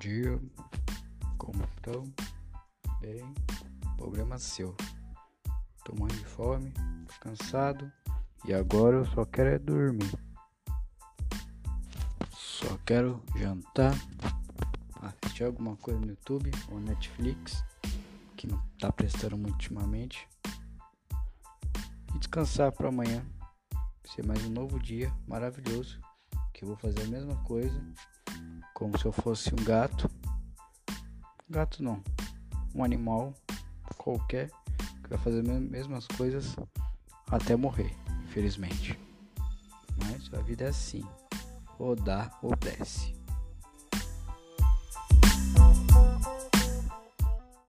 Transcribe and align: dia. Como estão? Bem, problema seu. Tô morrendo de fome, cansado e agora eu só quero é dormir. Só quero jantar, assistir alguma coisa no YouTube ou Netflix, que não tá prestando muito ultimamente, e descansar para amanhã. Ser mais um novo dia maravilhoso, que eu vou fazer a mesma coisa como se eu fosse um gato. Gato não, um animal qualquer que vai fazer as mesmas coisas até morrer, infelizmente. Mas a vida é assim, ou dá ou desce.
dia. 0.00 0.40
Como 1.38 1.62
estão? 1.76 2.02
Bem, 3.00 3.34
problema 3.96 4.38
seu. 4.38 4.74
Tô 5.84 5.94
morrendo 5.94 6.18
de 6.18 6.26
fome, 6.26 6.72
cansado 7.20 7.90
e 8.46 8.52
agora 8.52 8.96
eu 8.96 9.04
só 9.06 9.24
quero 9.24 9.50
é 9.50 9.58
dormir. 9.58 10.12
Só 12.34 12.78
quero 12.84 13.22
jantar, 13.36 13.94
assistir 15.02 15.44
alguma 15.44 15.76
coisa 15.76 16.00
no 16.00 16.08
YouTube 16.08 16.50
ou 16.70 16.80
Netflix, 16.80 17.62
que 18.36 18.46
não 18.46 18.58
tá 18.78 18.90
prestando 18.90 19.36
muito 19.36 19.52
ultimamente, 19.52 20.26
e 22.14 22.18
descansar 22.18 22.72
para 22.72 22.88
amanhã. 22.88 23.24
Ser 24.04 24.26
mais 24.26 24.44
um 24.44 24.50
novo 24.50 24.78
dia 24.80 25.12
maravilhoso, 25.28 26.00
que 26.52 26.64
eu 26.64 26.68
vou 26.68 26.76
fazer 26.76 27.02
a 27.02 27.08
mesma 27.08 27.36
coisa 27.44 27.80
como 28.80 28.98
se 28.98 29.04
eu 29.04 29.12
fosse 29.12 29.52
um 29.52 29.62
gato. 29.62 30.10
Gato 31.50 31.82
não, 31.82 32.02
um 32.74 32.82
animal 32.82 33.34
qualquer 33.98 34.48
que 35.02 35.10
vai 35.10 35.18
fazer 35.18 35.40
as 35.40 35.60
mesmas 35.60 36.06
coisas 36.06 36.56
até 37.28 37.54
morrer, 37.54 37.94
infelizmente. 38.24 38.98
Mas 39.98 40.32
a 40.32 40.40
vida 40.40 40.64
é 40.64 40.68
assim, 40.68 41.04
ou 41.78 41.94
dá 41.94 42.30
ou 42.42 42.56
desce. 42.56 43.19